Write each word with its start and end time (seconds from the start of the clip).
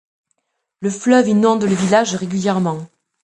Le 0.79 0.89
fleuve 0.89 1.27
inonde 1.27 1.63
le 1.63 1.75
village 1.75 2.15
régulièrement. 2.15 2.87